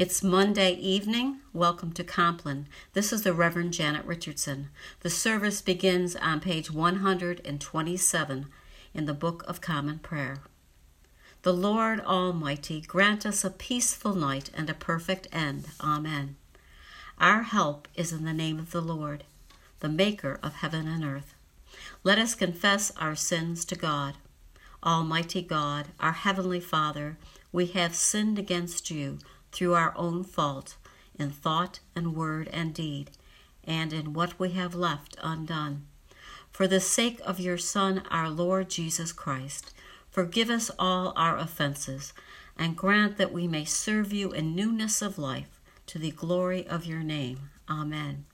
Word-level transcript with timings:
It's 0.00 0.22
Monday 0.22 0.72
evening. 0.76 1.40
Welcome 1.52 1.92
to 1.92 2.02
Compline. 2.02 2.68
This 2.94 3.12
is 3.12 3.22
the 3.22 3.34
Reverend 3.34 3.74
Janet 3.74 4.06
Richardson. 4.06 4.70
The 5.00 5.10
service 5.10 5.60
begins 5.60 6.16
on 6.16 6.40
page 6.40 6.70
127 6.70 8.46
in 8.94 9.04
the 9.04 9.12
Book 9.12 9.44
of 9.46 9.60
Common 9.60 9.98
Prayer. 9.98 10.38
The 11.42 11.52
Lord 11.52 12.00
Almighty 12.00 12.80
grant 12.80 13.26
us 13.26 13.44
a 13.44 13.50
peaceful 13.50 14.14
night 14.14 14.48
and 14.54 14.70
a 14.70 14.74
perfect 14.74 15.28
end. 15.32 15.68
Amen. 15.82 16.36
Our 17.18 17.42
help 17.42 17.86
is 17.94 18.10
in 18.10 18.24
the 18.24 18.32
name 18.32 18.58
of 18.58 18.70
the 18.70 18.80
Lord, 18.80 19.24
the 19.80 19.90
Maker 19.90 20.40
of 20.42 20.54
heaven 20.54 20.88
and 20.88 21.04
earth. 21.04 21.34
Let 22.04 22.16
us 22.16 22.34
confess 22.34 22.90
our 22.96 23.14
sins 23.14 23.66
to 23.66 23.76
God. 23.76 24.14
Almighty 24.82 25.42
God, 25.42 25.88
our 26.00 26.12
Heavenly 26.12 26.60
Father, 26.60 27.18
we 27.52 27.66
have 27.66 27.94
sinned 27.94 28.38
against 28.38 28.90
you 28.90 29.18
through 29.52 29.74
our 29.74 29.92
own 29.96 30.24
fault 30.24 30.76
in 31.18 31.30
thought 31.30 31.80
and 31.94 32.14
word 32.14 32.48
and 32.52 32.72
deed, 32.74 33.10
and 33.64 33.92
in 33.92 34.12
what 34.12 34.38
we 34.38 34.50
have 34.50 34.74
left 34.74 35.16
undone. 35.22 35.86
For 36.50 36.66
the 36.66 36.80
sake 36.80 37.20
of 37.24 37.38
your 37.38 37.58
Son, 37.58 38.02
our 38.10 38.28
Lord 38.28 38.70
Jesus 38.70 39.12
Christ, 39.12 39.72
forgive 40.10 40.50
us 40.50 40.70
all 40.78 41.12
our 41.16 41.36
offenses, 41.36 42.12
and 42.56 42.76
grant 42.76 43.16
that 43.18 43.32
we 43.32 43.46
may 43.46 43.64
serve 43.64 44.12
you 44.12 44.32
in 44.32 44.54
newness 44.54 45.02
of 45.02 45.18
life 45.18 45.60
to 45.86 45.98
the 45.98 46.10
glory 46.10 46.66
of 46.66 46.86
your 46.86 47.02
name. 47.02 47.50
Amen. 47.68 48.24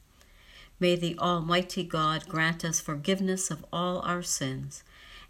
May 0.78 0.96
the 0.96 1.18
Almighty 1.18 1.84
God 1.84 2.28
grant 2.28 2.64
us 2.64 2.80
forgiveness 2.80 3.50
of 3.50 3.64
all 3.72 4.00
our 4.00 4.22
sins 4.22 4.82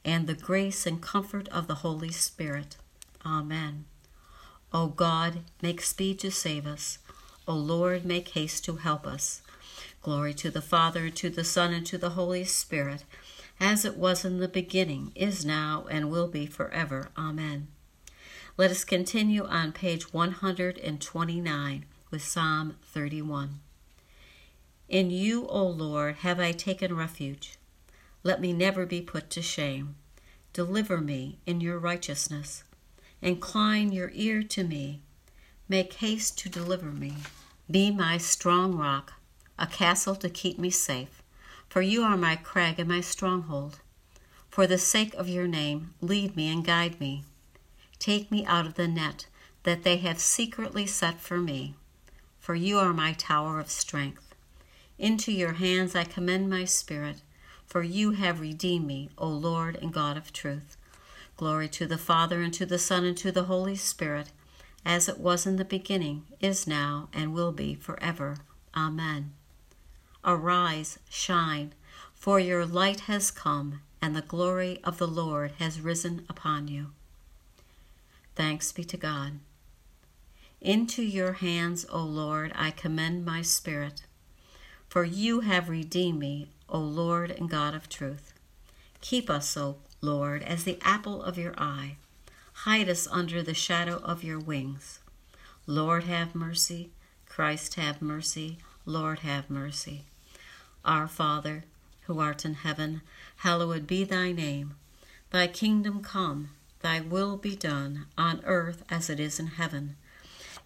and 0.04 0.26
the 0.26 0.34
grace 0.34 0.86
and 0.86 1.00
comfort 1.02 1.48
of 1.48 1.66
the 1.66 1.76
Holy 1.76 2.12
Spirit. 2.12 2.76
Amen. 3.24 3.84
O 4.72 4.88
God, 4.88 5.40
make 5.62 5.80
speed 5.80 6.18
to 6.20 6.30
save 6.30 6.66
us. 6.66 6.98
O 7.48 7.54
Lord, 7.54 8.04
make 8.04 8.28
haste 8.30 8.64
to 8.64 8.76
help 8.76 9.06
us. 9.06 9.42
Glory 10.02 10.34
to 10.34 10.50
the 10.50 10.62
Father, 10.62 11.10
to 11.10 11.30
the 11.30 11.44
Son, 11.44 11.72
and 11.72 11.86
to 11.86 11.98
the 11.98 12.10
Holy 12.10 12.44
Spirit, 12.44 13.04
as 13.58 13.84
it 13.84 13.96
was 13.96 14.24
in 14.24 14.38
the 14.38 14.48
beginning, 14.48 15.12
is 15.14 15.44
now, 15.44 15.86
and 15.90 16.10
will 16.10 16.28
be 16.28 16.46
forever. 16.46 17.10
Amen. 17.16 17.68
Let 18.56 18.70
us 18.70 18.84
continue 18.84 19.44
on 19.44 19.72
page 19.72 20.12
129 20.12 21.84
with 22.10 22.22
Psalm 22.22 22.76
31. 22.84 23.60
In 24.88 25.10
you, 25.10 25.46
O 25.48 25.66
Lord, 25.66 26.16
have 26.16 26.38
I 26.38 26.52
taken 26.52 26.96
refuge. 26.96 27.58
Let 28.22 28.40
me 28.40 28.52
never 28.52 28.86
be 28.86 29.00
put 29.00 29.30
to 29.30 29.42
shame. 29.42 29.96
Deliver 30.52 30.98
me 31.00 31.38
in 31.44 31.60
your 31.60 31.78
righteousness. 31.78 32.64
Incline 33.22 33.92
your 33.92 34.10
ear 34.14 34.42
to 34.42 34.62
me. 34.62 35.00
Make 35.68 35.94
haste 35.94 36.38
to 36.38 36.48
deliver 36.48 36.92
me. 36.92 37.14
Be 37.70 37.90
my 37.90 38.18
strong 38.18 38.76
rock, 38.76 39.14
a 39.58 39.66
castle 39.66 40.14
to 40.16 40.28
keep 40.28 40.58
me 40.58 40.70
safe, 40.70 41.22
for 41.68 41.80
you 41.82 42.02
are 42.02 42.16
my 42.16 42.36
crag 42.36 42.78
and 42.78 42.88
my 42.88 43.00
stronghold. 43.00 43.80
For 44.50 44.66
the 44.66 44.78
sake 44.78 45.14
of 45.14 45.28
your 45.28 45.48
name, 45.48 45.94
lead 46.00 46.36
me 46.36 46.52
and 46.52 46.64
guide 46.64 47.00
me. 47.00 47.24
Take 47.98 48.30
me 48.30 48.44
out 48.46 48.66
of 48.66 48.74
the 48.74 48.86
net 48.86 49.26
that 49.64 49.82
they 49.82 49.96
have 49.96 50.20
secretly 50.20 50.86
set 50.86 51.20
for 51.20 51.38
me, 51.38 51.74
for 52.38 52.54
you 52.54 52.78
are 52.78 52.92
my 52.92 53.12
tower 53.14 53.58
of 53.58 53.70
strength. 53.70 54.34
Into 54.98 55.32
your 55.32 55.54
hands 55.54 55.96
I 55.96 56.04
commend 56.04 56.48
my 56.48 56.64
spirit, 56.64 57.22
for 57.66 57.82
you 57.82 58.12
have 58.12 58.40
redeemed 58.40 58.86
me, 58.86 59.10
O 59.18 59.26
Lord 59.26 59.76
and 59.76 59.92
God 59.92 60.16
of 60.16 60.32
truth. 60.32 60.76
Glory 61.36 61.68
to 61.68 61.86
the 61.86 61.98
Father, 61.98 62.40
and 62.40 62.54
to 62.54 62.64
the 62.64 62.78
Son, 62.78 63.04
and 63.04 63.16
to 63.18 63.30
the 63.30 63.44
Holy 63.44 63.76
Spirit, 63.76 64.30
as 64.86 65.08
it 65.08 65.18
was 65.18 65.46
in 65.46 65.56
the 65.56 65.64
beginning, 65.64 66.24
is 66.40 66.66
now, 66.66 67.08
and 67.12 67.34
will 67.34 67.52
be 67.52 67.74
forever. 67.74 68.38
Amen. 68.74 69.32
Arise, 70.24 70.98
shine, 71.10 71.74
for 72.14 72.40
your 72.40 72.64
light 72.64 73.00
has 73.00 73.30
come, 73.30 73.80
and 74.00 74.16
the 74.16 74.22
glory 74.22 74.80
of 74.82 74.96
the 74.96 75.06
Lord 75.06 75.52
has 75.58 75.80
risen 75.80 76.24
upon 76.28 76.68
you. 76.68 76.92
Thanks 78.34 78.72
be 78.72 78.84
to 78.84 78.96
God. 78.96 79.40
Into 80.60 81.02
your 81.02 81.34
hands, 81.34 81.84
O 81.90 82.02
Lord, 82.02 82.52
I 82.54 82.70
commend 82.70 83.24
my 83.24 83.42
spirit, 83.42 84.02
for 84.88 85.04
you 85.04 85.40
have 85.40 85.68
redeemed 85.68 86.18
me, 86.18 86.48
O 86.68 86.78
Lord 86.78 87.30
and 87.30 87.50
God 87.50 87.74
of 87.74 87.88
truth. 87.88 88.32
Keep 89.00 89.28
us, 89.28 89.56
O 89.56 89.76
Lord, 90.00 90.42
as 90.42 90.64
the 90.64 90.78
apple 90.82 91.22
of 91.22 91.38
your 91.38 91.54
eye. 91.58 91.96
Hide 92.64 92.88
us 92.88 93.06
under 93.10 93.42
the 93.42 93.54
shadow 93.54 94.00
of 94.02 94.24
your 94.24 94.38
wings. 94.38 95.00
Lord, 95.66 96.04
have 96.04 96.34
mercy. 96.34 96.90
Christ, 97.26 97.74
have 97.74 98.00
mercy. 98.00 98.58
Lord, 98.84 99.20
have 99.20 99.50
mercy. 99.50 100.04
Our 100.84 101.08
Father, 101.08 101.64
who 102.02 102.20
art 102.20 102.44
in 102.44 102.54
heaven, 102.54 103.02
hallowed 103.38 103.86
be 103.86 104.04
thy 104.04 104.32
name. 104.32 104.76
Thy 105.30 105.46
kingdom 105.48 106.02
come, 106.02 106.50
thy 106.80 107.00
will 107.00 107.36
be 107.36 107.56
done, 107.56 108.06
on 108.16 108.40
earth 108.44 108.84
as 108.88 109.10
it 109.10 109.18
is 109.18 109.40
in 109.40 109.48
heaven. 109.48 109.96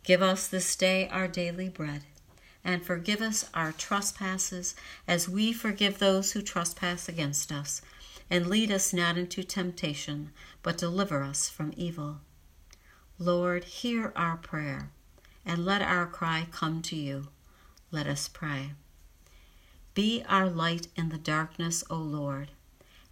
Give 0.04 0.22
us 0.22 0.48
this 0.48 0.76
day 0.76 1.08
our 1.08 1.28
daily 1.28 1.68
bread, 1.68 2.02
and 2.64 2.84
forgive 2.84 3.22
us 3.22 3.48
our 3.54 3.72
trespasses 3.72 4.74
as 5.08 5.28
we 5.28 5.52
forgive 5.52 5.98
those 5.98 6.32
who 6.32 6.42
trespass 6.42 7.08
against 7.08 7.50
us 7.50 7.80
and 8.30 8.46
lead 8.46 8.70
us 8.70 8.92
not 8.92 9.18
into 9.18 9.42
temptation, 9.42 10.30
but 10.62 10.78
deliver 10.78 11.22
us 11.22 11.48
from 11.48 11.74
evil. 11.76 12.20
Lord, 13.18 13.64
hear 13.64 14.12
our 14.14 14.36
prayer, 14.36 14.90
and 15.44 15.64
let 15.64 15.82
our 15.82 16.06
cry 16.06 16.46
come 16.50 16.80
to 16.82 16.96
you. 16.96 17.28
Let 17.90 18.06
us 18.06 18.28
pray. 18.28 18.72
Be 19.94 20.22
our 20.28 20.48
light 20.48 20.86
in 20.96 21.08
the 21.08 21.18
darkness, 21.18 21.82
O 21.90 21.96
Lord, 21.96 22.52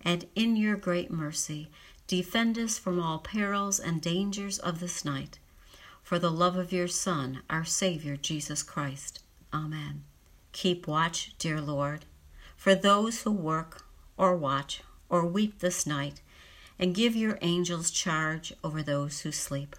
and 0.01 0.27
in 0.37 0.57
your 0.57 0.77
great 0.77 1.11
mercy, 1.11 1.69
defend 2.07 2.57
us 2.57 2.79
from 2.79 3.01
all 3.01 3.19
perils 3.19 3.81
and 3.81 4.01
dangers 4.01 4.59
of 4.61 4.79
this 4.79 5.05
night, 5.05 5.39
for 6.03 6.19
the 6.19 6.31
love 6.31 6.57
of 6.57 6.73
your 6.73 6.89
Son, 6.89 7.43
our 7.51 7.65
Savior, 7.65 8.17
Jesus 8.17 8.63
Christ. 8.63 9.21
Amen. 9.53 10.05
Keep 10.53 10.87
watch, 10.87 11.35
dear 11.39 11.61
Lord, 11.61 12.05
for 12.57 12.75
those 12.75 13.23
who 13.23 13.33
work 13.33 13.85
or 14.17 14.37
watch 14.37 14.83
or 15.09 15.27
weep 15.27 15.59
this 15.59 15.87
night, 15.87 16.21
and 16.79 16.95
give 16.95 17.17
your 17.17 17.39
angels 17.43 17.91
charge 17.91 18.53
over 18.63 18.83
those 18.83 19.21
who 19.21 19.33
sleep. 19.33 19.75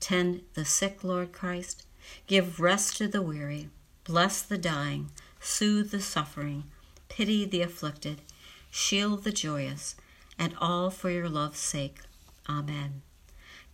Tend 0.00 0.42
the 0.54 0.64
sick, 0.64 1.04
Lord 1.04 1.32
Christ. 1.32 1.84
Give 2.26 2.60
rest 2.60 2.96
to 2.96 3.08
the 3.08 3.22
weary. 3.22 3.68
Bless 4.04 4.42
the 4.42 4.58
dying. 4.58 5.10
Soothe 5.40 5.90
the 5.90 6.00
suffering. 6.00 6.64
Pity 7.08 7.44
the 7.44 7.62
afflicted. 7.62 8.22
Shield 8.70 9.24
the 9.24 9.32
joyous. 9.32 9.94
And 10.38 10.54
all 10.58 10.90
for 10.90 11.10
your 11.10 11.28
love's 11.28 11.58
sake. 11.58 11.98
Amen. 12.48 13.02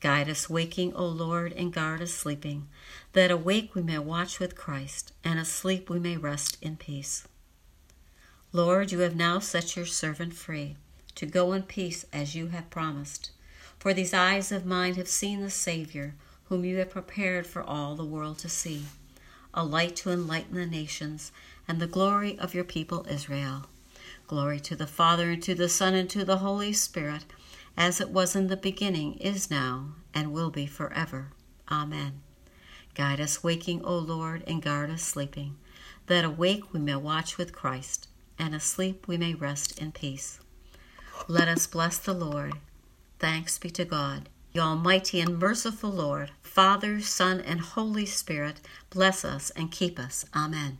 Guide 0.00 0.28
us 0.28 0.50
waking, 0.50 0.94
O 0.94 1.06
Lord, 1.06 1.52
and 1.52 1.72
guard 1.72 2.02
us 2.02 2.12
sleeping, 2.12 2.68
that 3.12 3.30
awake 3.30 3.74
we 3.74 3.82
may 3.82 3.98
watch 3.98 4.38
with 4.38 4.54
Christ, 4.54 5.12
and 5.24 5.38
asleep 5.38 5.88
we 5.88 5.98
may 5.98 6.16
rest 6.16 6.58
in 6.60 6.76
peace. 6.76 7.26
Lord, 8.56 8.90
you 8.90 9.00
have 9.00 9.14
now 9.14 9.38
set 9.38 9.76
your 9.76 9.84
servant 9.84 10.32
free 10.32 10.76
to 11.14 11.26
go 11.26 11.52
in 11.52 11.64
peace 11.64 12.06
as 12.10 12.34
you 12.34 12.46
have 12.46 12.70
promised. 12.70 13.30
For 13.78 13.92
these 13.92 14.14
eyes 14.14 14.50
of 14.50 14.64
mine 14.64 14.94
have 14.94 15.08
seen 15.08 15.42
the 15.42 15.50
Savior, 15.50 16.14
whom 16.44 16.64
you 16.64 16.78
have 16.78 16.88
prepared 16.88 17.46
for 17.46 17.62
all 17.62 17.94
the 17.94 18.04
world 18.06 18.38
to 18.38 18.48
see, 18.48 18.84
a 19.52 19.62
light 19.62 19.94
to 19.96 20.10
enlighten 20.10 20.54
the 20.54 20.64
nations, 20.64 21.32
and 21.68 21.78
the 21.78 21.86
glory 21.86 22.38
of 22.38 22.54
your 22.54 22.64
people 22.64 23.06
Israel. 23.10 23.66
Glory 24.26 24.58
to 24.60 24.74
the 24.74 24.86
Father, 24.86 25.32
and 25.32 25.42
to 25.42 25.54
the 25.54 25.68
Son, 25.68 25.92
and 25.92 26.08
to 26.08 26.24
the 26.24 26.38
Holy 26.38 26.72
Spirit, 26.72 27.26
as 27.76 28.00
it 28.00 28.08
was 28.08 28.34
in 28.34 28.46
the 28.46 28.56
beginning, 28.56 29.16
is 29.16 29.50
now, 29.50 29.88
and 30.14 30.32
will 30.32 30.48
be 30.48 30.66
forever. 30.66 31.28
Amen. 31.70 32.22
Guide 32.94 33.20
us 33.20 33.44
waking, 33.44 33.84
O 33.84 33.98
Lord, 33.98 34.42
and 34.46 34.62
guard 34.62 34.88
us 34.88 35.02
sleeping, 35.02 35.58
that 36.06 36.24
awake 36.24 36.72
we 36.72 36.80
may 36.80 36.96
watch 36.96 37.36
with 37.36 37.52
Christ 37.52 38.08
and 38.38 38.54
asleep 38.54 39.06
we 39.08 39.16
may 39.16 39.34
rest 39.34 39.78
in 39.78 39.92
peace. 39.92 40.40
Let 41.28 41.48
us 41.48 41.66
bless 41.66 41.98
the 41.98 42.12
Lord. 42.12 42.54
Thanks 43.18 43.58
be 43.58 43.70
to 43.70 43.84
God. 43.84 44.28
The 44.52 44.60
Almighty 44.60 45.20
and 45.20 45.38
merciful 45.38 45.90
Lord, 45.90 46.30
Father, 46.40 47.00
Son, 47.00 47.40
and 47.40 47.60
Holy 47.60 48.06
Spirit, 48.06 48.60
bless 48.90 49.24
us 49.24 49.50
and 49.50 49.70
keep 49.70 49.98
us. 49.98 50.24
Amen. 50.34 50.78